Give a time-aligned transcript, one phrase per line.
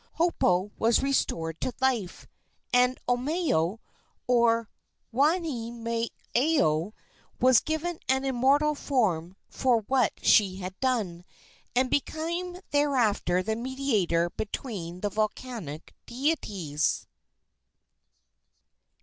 [0.13, 2.25] Hopoe was restored to life,
[2.73, 3.77] and Omeo,
[4.25, 4.67] or
[5.13, 6.93] Wahineomeo,
[7.39, 11.23] was given an immortal form for what she had done,
[11.75, 17.05] and became thereafter the mediator between the volcanic deities.